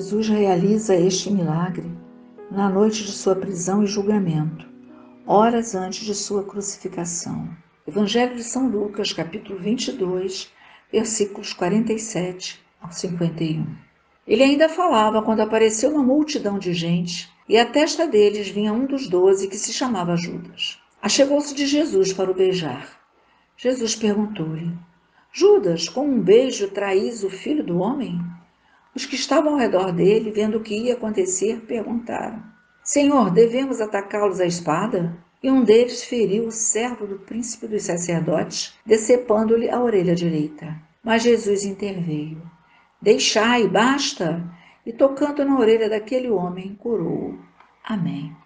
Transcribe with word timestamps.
Jesus 0.00 0.28
realiza 0.30 0.96
este 0.96 1.30
milagre 1.30 1.84
na 2.50 2.70
noite 2.70 3.04
de 3.04 3.12
sua 3.12 3.36
prisão 3.36 3.82
e 3.84 3.86
julgamento, 3.86 4.66
horas 5.26 5.74
antes 5.74 6.06
de 6.06 6.14
sua 6.14 6.42
crucificação. 6.42 7.50
Evangelho 7.86 8.34
de 8.34 8.42
São 8.42 8.66
Lucas, 8.66 9.12
capítulo 9.12 9.58
22, 9.58 10.50
versículos 10.90 11.52
47 11.52 12.58
ao 12.80 12.90
51. 12.90 13.66
Ele 14.26 14.42
ainda 14.42 14.70
falava 14.70 15.20
quando 15.20 15.40
apareceu 15.40 15.90
uma 15.90 16.02
multidão 16.02 16.58
de 16.58 16.72
gente 16.72 17.30
e 17.46 17.58
à 17.58 17.66
testa 17.66 18.06
deles 18.06 18.48
vinha 18.48 18.72
um 18.72 18.86
dos 18.86 19.06
doze 19.06 19.48
que 19.48 19.58
se 19.58 19.70
chamava 19.70 20.16
Judas. 20.16 20.78
Achegou-se 21.02 21.54
de 21.54 21.66
Jesus 21.66 22.10
para 22.10 22.30
o 22.30 22.34
beijar. 22.34 22.88
Jesus 23.54 23.94
perguntou-lhe: 23.94 24.72
Judas, 25.30 25.90
com 25.90 26.06
um 26.06 26.22
beijo 26.22 26.70
traís 26.70 27.22
o 27.22 27.28
filho 27.28 27.62
do 27.62 27.80
homem? 27.80 28.18
Os 28.94 29.06
que 29.06 29.14
estavam 29.14 29.52
ao 29.52 29.58
redor 29.58 29.92
dele, 29.92 30.30
vendo 30.30 30.58
o 30.58 30.62
que 30.62 30.76
ia 30.76 30.94
acontecer, 30.94 31.60
perguntaram: 31.60 32.42
Senhor, 32.82 33.30
devemos 33.30 33.80
atacá-los 33.80 34.40
à 34.40 34.46
espada? 34.46 35.16
E 35.42 35.50
um 35.50 35.64
deles 35.64 36.04
feriu 36.04 36.46
o 36.46 36.52
servo 36.52 37.06
do 37.06 37.18
príncipe 37.18 37.66
dos 37.66 37.84
sacerdotes, 37.84 38.74
decepando-lhe 38.84 39.70
a 39.70 39.80
orelha 39.80 40.14
direita. 40.14 40.76
Mas 41.02 41.22
Jesus 41.22 41.64
interveio. 41.64 42.42
Deixai, 43.00 43.66
basta! 43.66 44.44
E 44.84 44.92
tocando 44.92 45.44
na 45.44 45.58
orelha 45.58 45.88
daquele 45.88 46.28
homem, 46.30 46.74
curou-o. 46.74 47.38
Amém. 47.84 48.36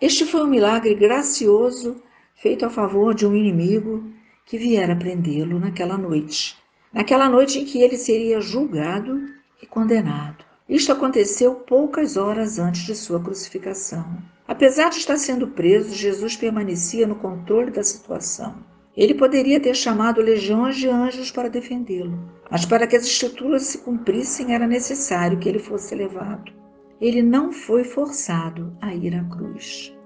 Este 0.00 0.24
foi 0.24 0.42
um 0.42 0.46
milagre 0.46 0.94
gracioso 0.94 2.00
feito 2.36 2.64
a 2.64 2.70
favor 2.70 3.14
de 3.14 3.26
um 3.26 3.34
inimigo 3.34 4.12
que 4.46 4.56
viera 4.56 4.94
prendê-lo 4.94 5.58
naquela 5.58 5.98
noite. 5.98 6.56
Naquela 6.92 7.28
noite 7.28 7.58
em 7.58 7.64
que 7.64 7.82
ele 7.82 7.96
seria 7.96 8.40
julgado 8.40 9.37
e 9.62 9.66
condenado. 9.66 10.44
Isto 10.68 10.92
aconteceu 10.92 11.54
poucas 11.54 12.16
horas 12.16 12.58
antes 12.58 12.82
de 12.82 12.94
sua 12.94 13.20
crucificação. 13.20 14.04
Apesar 14.46 14.90
de 14.90 14.98
estar 14.98 15.16
sendo 15.16 15.48
preso, 15.48 15.94
Jesus 15.94 16.36
permanecia 16.36 17.06
no 17.06 17.16
controle 17.16 17.70
da 17.70 17.82
situação. 17.82 18.56
Ele 18.96 19.14
poderia 19.14 19.60
ter 19.60 19.74
chamado 19.74 20.20
legiões 20.20 20.76
de 20.76 20.88
anjos 20.88 21.30
para 21.30 21.48
defendê-lo, 21.48 22.18
mas 22.50 22.66
para 22.66 22.86
que 22.86 22.96
as 22.96 23.04
escrituras 23.04 23.62
se 23.62 23.78
cumprissem 23.78 24.54
era 24.54 24.66
necessário 24.66 25.38
que 25.38 25.48
ele 25.48 25.58
fosse 25.58 25.94
levado. 25.94 26.52
Ele 27.00 27.22
não 27.22 27.52
foi 27.52 27.84
forçado 27.84 28.76
a 28.80 28.92
ir 28.94 29.14
à 29.14 29.22
cruz. 29.24 29.96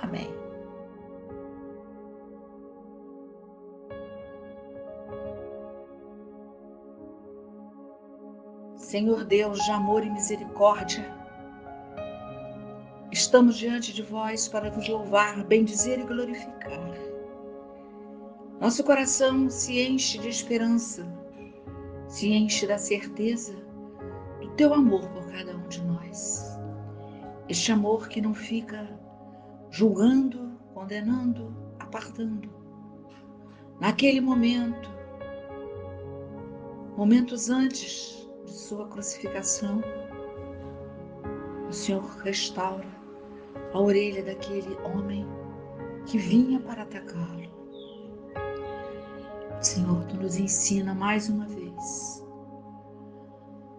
Amém. 0.00 0.45
Senhor 8.86 9.24
Deus 9.24 9.58
de 9.64 9.70
amor 9.72 10.06
e 10.06 10.10
misericórdia, 10.10 11.12
estamos 13.10 13.56
diante 13.58 13.92
de 13.92 14.00
vós 14.00 14.46
para 14.46 14.70
vos 14.70 14.88
louvar, 14.88 15.42
bendizer 15.42 15.98
e 15.98 16.04
glorificar. 16.04 16.94
Nosso 18.60 18.84
coração 18.84 19.50
se 19.50 19.80
enche 19.80 20.18
de 20.18 20.28
esperança, 20.28 21.04
se 22.06 22.32
enche 22.32 22.64
da 22.64 22.78
certeza 22.78 23.56
do 24.40 24.50
teu 24.50 24.72
amor 24.72 25.04
por 25.08 25.32
cada 25.32 25.56
um 25.56 25.66
de 25.66 25.82
nós. 25.82 26.56
Este 27.48 27.72
amor 27.72 28.08
que 28.08 28.20
não 28.20 28.34
fica 28.34 28.88
julgando, 29.68 30.60
condenando, 30.72 31.52
apartando. 31.80 32.48
Naquele 33.80 34.20
momento, 34.20 34.88
momentos 36.96 37.50
antes 37.50 38.25
de 38.46 38.52
sua 38.52 38.86
crucificação, 38.86 39.82
o 41.68 41.72
Senhor 41.72 42.04
restaura 42.22 42.86
a 43.74 43.78
orelha 43.78 44.24
daquele 44.24 44.74
homem 44.82 45.26
que 46.06 46.16
vinha 46.16 46.60
para 46.60 46.82
atacá-lo. 46.82 47.46
Senhor, 49.60 50.04
tu 50.04 50.16
nos 50.16 50.38
ensina 50.38 50.94
mais 50.94 51.28
uma 51.28 51.46
vez 51.46 52.24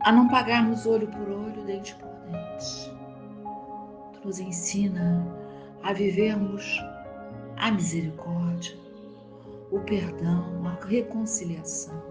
a 0.01 0.11
não 0.11 0.27
pagarmos 0.27 0.85
olho 0.85 1.07
por 1.07 1.29
olho, 1.29 1.65
dente 1.65 1.95
por 1.95 2.09
dente. 2.29 2.91
Tu 4.13 4.27
nos 4.27 4.39
ensina 4.39 5.25
a 5.83 5.93
vivermos 5.93 6.63
a 7.57 7.71
misericórdia, 7.71 8.77
o 9.71 9.79
perdão, 9.79 10.65
a 10.65 10.85
reconciliação. 10.85 12.06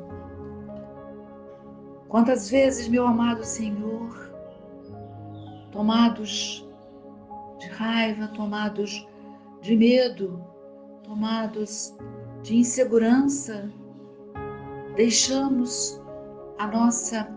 Quantas 2.16 2.49
vezes, 2.49 2.88
meu 2.88 3.06
amado 3.06 3.44
Senhor, 3.44 4.32
tomados 5.71 6.66
de 7.59 7.69
raiva, 7.69 8.28
tomados 8.28 9.06
de 9.60 9.77
medo, 9.77 10.43
tomados 11.03 11.94
de 12.43 12.56
insegurança, 12.56 13.71
deixamos 14.94 16.00
a 16.59 16.66
nossa 16.69 17.28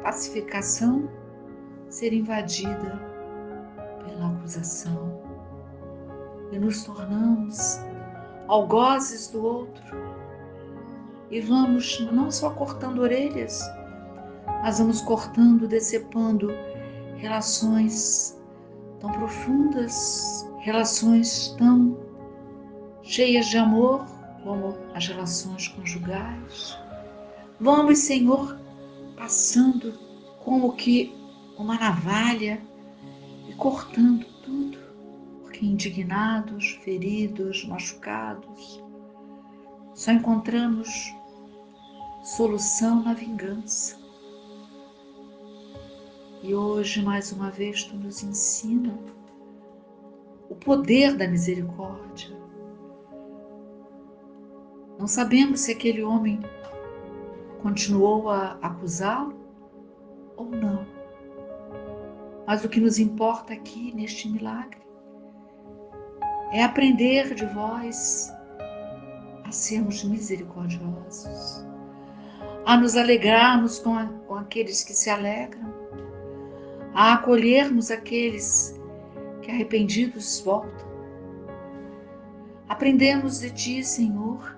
pacificação 0.00 1.10
ser 1.88 2.12
invadida 2.12 3.02
pela 4.04 4.28
acusação 4.28 5.20
e 6.52 6.58
nos 6.60 6.84
tornamos 6.84 7.80
algozes 8.46 9.26
do 9.26 9.44
outro 9.44 9.82
e 11.30 11.40
vamos 11.40 12.00
não 12.12 12.30
só 12.30 12.50
cortando 12.50 13.00
orelhas, 13.00 13.60
mas 14.62 14.78
vamos 14.78 15.00
cortando, 15.00 15.66
decepando 15.66 16.50
relações 17.16 18.38
tão 19.00 19.10
profundas, 19.12 20.48
relações 20.60 21.54
tão 21.58 21.96
cheias 23.02 23.46
de 23.46 23.58
amor, 23.58 24.04
como 24.42 24.76
as 24.94 25.08
relações 25.08 25.68
conjugais. 25.68 26.78
Vamos, 27.60 27.98
Senhor, 27.98 28.58
passando 29.16 29.92
como 30.44 30.74
que 30.74 31.14
uma 31.58 31.76
navalha 31.78 32.60
e 33.48 33.54
cortando 33.54 34.24
tudo, 34.44 34.78
porque 35.42 35.64
indignados, 35.64 36.78
feridos, 36.84 37.64
machucados, 37.66 38.84
só 39.94 40.12
encontramos 40.12 41.15
solução 42.26 43.04
na 43.04 43.14
vingança. 43.14 43.96
E 46.42 46.52
hoje, 46.52 47.00
mais 47.00 47.30
uma 47.30 47.52
vez, 47.52 47.84
tu 47.84 47.96
nos 47.96 48.20
ensina 48.24 48.98
o 50.50 50.56
poder 50.56 51.16
da 51.16 51.28
misericórdia, 51.28 52.36
não 54.98 55.06
sabemos 55.06 55.60
se 55.60 55.70
aquele 55.70 56.02
homem 56.02 56.40
continuou 57.62 58.28
a 58.28 58.58
acusá-lo 58.60 59.38
ou 60.36 60.46
não. 60.46 60.84
Mas 62.44 62.64
o 62.64 62.68
que 62.68 62.80
nos 62.80 62.98
importa 62.98 63.52
aqui 63.52 63.94
neste 63.94 64.28
milagre 64.28 64.80
é 66.50 66.64
aprender 66.64 67.34
de 67.36 67.46
vós 67.46 68.32
a 69.44 69.52
sermos 69.52 70.02
misericordiosos, 70.02 71.64
a 72.66 72.76
nos 72.76 72.96
alegrarmos 72.96 73.78
com, 73.78 73.96
a, 73.96 74.06
com 74.26 74.34
aqueles 74.34 74.84
que 74.84 74.92
se 74.92 75.08
alegram, 75.08 75.72
a 76.92 77.14
acolhermos 77.14 77.90
aqueles 77.90 78.78
que 79.40 79.50
arrependidos 79.50 80.40
voltam. 80.40 80.86
Aprendemos 82.68 83.40
de 83.40 83.50
Ti, 83.50 83.84
Senhor, 83.84 84.56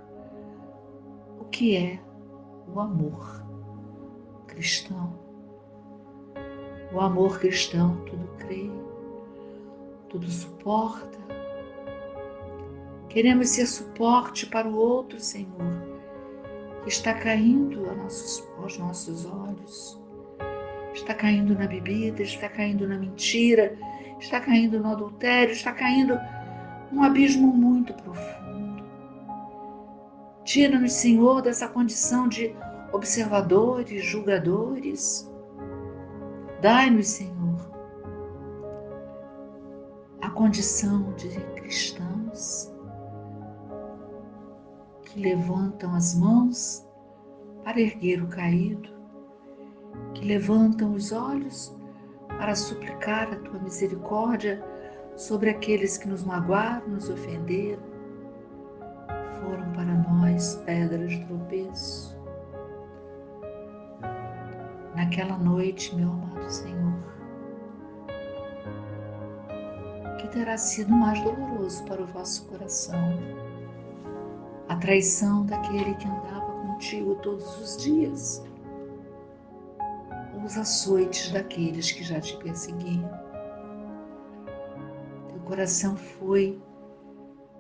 que 1.59 1.77
é 1.77 1.99
o 2.73 2.79
amor 2.79 3.45
cristão. 4.47 5.19
O 6.93 7.01
amor 7.01 7.41
cristão 7.41 7.97
tudo 8.07 8.29
crê, 8.39 8.71
tudo 10.09 10.31
suporta. 10.31 11.19
Queremos 13.09 13.49
ser 13.49 13.67
suporte 13.67 14.47
para 14.47 14.69
o 14.69 14.77
outro, 14.77 15.19
Senhor, 15.19 15.99
está 16.87 17.15
caindo 17.15 17.89
aos 17.89 18.79
nossos 18.79 19.27
olhos, 19.27 20.01
está 20.95 21.15
caindo 21.15 21.55
na 21.55 21.67
bebida, 21.67 22.23
está 22.23 22.49
caindo 22.49 22.87
na 22.89 22.99
mentira, 22.99 23.77
está 24.19 24.41
caindo 24.41 24.81
no 24.81 24.93
adultério, 24.93 25.53
está 25.53 25.73
caindo 25.73 26.19
num 26.91 27.03
abismo 27.03 27.49
muito 27.49 27.93
profundo. 27.95 28.85
Tira-nos, 30.45 30.93
Senhor, 30.93 31.43
dessa 31.43 31.69
condição 31.69 32.27
de 32.27 32.55
observadores, 32.93 34.05
julgadores. 34.05 35.31
Dai-nos, 36.63 37.09
Senhor, 37.09 37.71
a 40.23 40.31
condição 40.31 41.13
de 41.13 41.29
cristãos 41.55 42.73
que 45.19 45.25
levantam 45.25 45.93
as 45.97 46.15
mãos 46.15 46.87
para 47.65 47.81
erguer 47.81 48.23
o 48.23 48.29
caído, 48.29 48.89
que 50.15 50.25
levantam 50.25 50.95
os 50.95 51.11
olhos 51.11 51.77
para 52.29 52.55
suplicar 52.55 53.33
a 53.33 53.37
tua 53.41 53.59
misericórdia 53.59 54.65
sobre 55.17 55.51
aqueles 55.51 55.99
que 55.99 56.07
nos 56.07 56.23
magoaram, 56.23 56.87
nos 56.87 57.11
ofenderam, 57.11 57.83
foram 59.41 59.73
para 59.73 59.93
nós 60.09 60.55
pedras 60.65 61.11
de 61.11 61.27
tropeço. 61.27 62.17
Naquela 64.95 65.37
noite, 65.37 65.97
meu 65.97 66.13
amado 66.13 66.49
Senhor, 66.49 66.95
que 70.21 70.29
terá 70.29 70.57
sido 70.57 70.93
mais 70.93 71.21
doloroso 71.25 71.85
para 71.87 72.03
o 72.03 72.07
vosso 72.07 72.47
coração, 72.47 73.19
traição 74.79 75.45
daquele 75.47 75.95
que 75.95 76.07
andava 76.07 76.53
contigo 76.63 77.15
todos 77.17 77.61
os 77.61 77.77
dias, 77.77 78.45
os 80.45 80.57
açoites 80.57 81.31
daqueles 81.33 81.93
que 81.93 82.03
já 82.03 82.21
te 82.21 82.37
perseguiam. 82.39 83.29
Coração 85.49 85.97
foi 85.97 86.61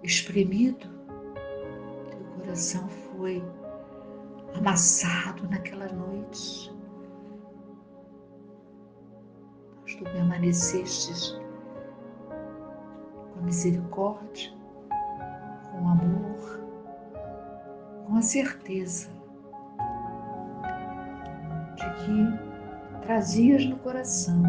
espremido, 0.02 0.86
teu 2.10 2.20
coração 2.36 2.86
foi 2.86 3.42
amassado 4.54 5.48
naquela 5.48 5.88
noite. 5.88 6.70
Mas 9.80 9.94
tu 9.94 10.04
permanecestes 10.04 11.40
com 13.32 13.38
a 13.38 13.42
misericórdia, 13.42 14.52
com 15.72 15.82
o 15.82 15.88
amor, 15.88 16.67
a 18.18 18.22
certeza 18.22 19.08
de 21.76 21.84
que 21.94 23.00
trazias 23.06 23.64
no 23.64 23.76
coração 23.76 24.42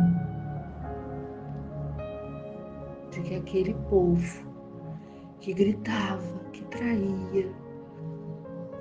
de 3.12 3.22
que 3.22 3.36
aquele 3.36 3.76
povo 3.88 4.44
que 5.40 5.54
gritava, 5.54 6.40
que 6.52 6.64
traía, 6.66 7.54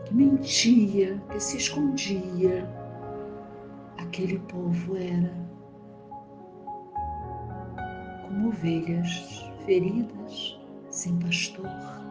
que 0.06 0.14
mentia, 0.14 1.22
que 1.30 1.38
se 1.38 1.58
escondia, 1.58 2.66
aquele 3.98 4.38
povo 4.38 4.96
era 4.96 5.34
como 8.22 8.48
ovelhas 8.48 9.52
feridas, 9.66 10.58
sem 10.88 11.18
pastor. 11.18 12.07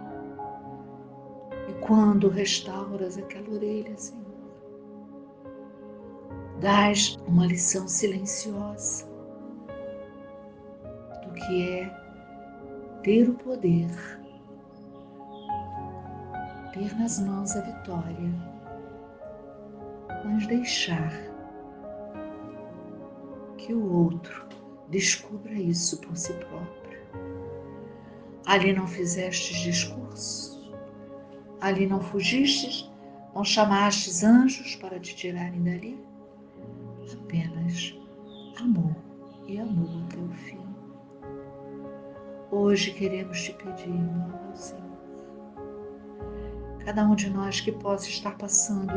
Quando 1.87 2.27
restauras 2.27 3.17
aquela 3.17 3.49
orelha, 3.49 3.97
Senhor, 3.97 4.25
dás 6.59 7.17
uma 7.25 7.45
lição 7.45 7.87
silenciosa 7.87 9.05
do 11.23 11.33
que 11.33 11.63
é 11.63 11.89
ter 13.03 13.29
o 13.29 13.35
poder, 13.35 13.89
ter 16.73 16.93
nas 16.99 17.19
mãos 17.21 17.55
a 17.55 17.61
vitória, 17.61 18.33
mas 20.25 20.45
deixar 20.45 21.13
que 23.57 23.73
o 23.73 23.93
outro 23.93 24.45
descubra 24.89 25.53
isso 25.53 26.01
por 26.01 26.17
si 26.17 26.33
próprio. 26.33 26.99
Ali 28.45 28.73
não 28.73 28.87
fizestes 28.87 29.55
discurso, 29.59 30.56
ali 31.61 31.87
não 31.87 32.01
fugistes, 32.01 32.89
não 33.33 33.43
chamastes 33.43 34.23
anjos 34.23 34.75
para 34.75 34.99
te 34.99 35.15
tirarem 35.15 35.63
dali, 35.63 35.99
apenas 37.13 37.95
amor 38.59 38.95
e 39.47 39.59
amor 39.59 40.03
até 40.05 40.17
o 40.17 40.29
fim. 40.29 40.67
Hoje 42.51 42.91
queremos 42.91 43.41
te 43.41 43.53
pedir, 43.53 43.89
meu 43.89 44.55
Senhor, 44.55 44.83
cada 46.85 47.03
um 47.05 47.15
de 47.15 47.29
nós 47.29 47.59
que 47.59 47.71
possa 47.71 48.07
estar 48.07 48.37
passando 48.37 48.93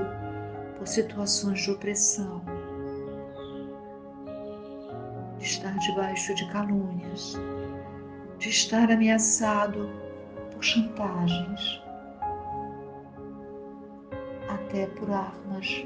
por 0.79 0.87
situações 0.87 1.61
de 1.61 1.71
opressão, 1.71 2.43
de 5.39 5.45
estar 5.45 5.77
debaixo 5.79 6.35
de 6.35 6.51
calúnias, 6.53 7.35
de 8.39 8.49
estar 8.49 8.91
ameaçado 8.91 9.91
por 10.53 10.63
chantagens, 10.63 11.83
até 14.71 14.87
por 14.87 15.11
armas 15.11 15.85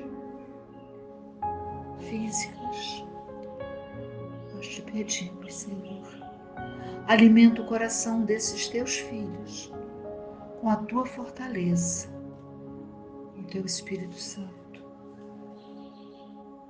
físicas. 1.99 3.05
Nós 4.55 4.69
te 4.69 4.83
pedimos, 4.83 5.55
Senhor, 5.55 6.25
Alimenta 7.07 7.61
o 7.61 7.67
coração 7.67 8.23
desses 8.23 8.67
teus 8.69 8.97
filhos 8.97 9.71
com 10.59 10.71
a 10.71 10.77
tua 10.77 11.05
fortaleza, 11.05 12.09
o 13.39 13.43
teu 13.43 13.63
Espírito 13.67 14.15
Santo, 14.15 14.83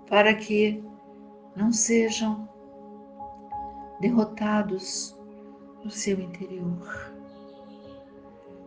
para 0.08 0.34
que 0.34 0.82
não 1.54 1.70
sejam 1.70 2.48
derrotados 4.00 5.16
no 5.84 5.90
seu 5.90 6.18
interior, 6.18 7.14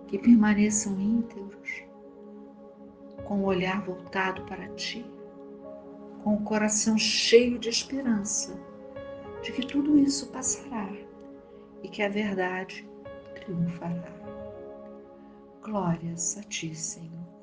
que 0.07 0.17
permaneçam 0.17 0.97
íntegros, 0.97 1.83
com 3.27 3.41
o 3.41 3.45
olhar 3.45 3.81
voltado 3.81 4.41
para 4.43 4.67
ti, 4.75 5.05
com 6.23 6.35
o 6.35 6.43
coração 6.43 6.97
cheio 6.97 7.59
de 7.59 7.69
esperança 7.69 8.57
de 9.41 9.51
que 9.51 9.65
tudo 9.65 9.97
isso 9.97 10.31
passará 10.31 10.89
e 11.83 11.89
que 11.89 12.01
a 12.01 12.09
verdade 12.09 12.87
triunfará. 13.35 14.15
Glórias 15.61 16.37
a 16.37 16.43
ti, 16.43 16.73
Senhor. 16.73 17.36